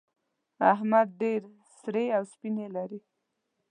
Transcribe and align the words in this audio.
احمد 0.73 1.07
ډېر 1.21 1.41
سرې 1.79 2.05
او 2.17 2.23
سپينې 2.33 2.67
لري. 2.75 2.99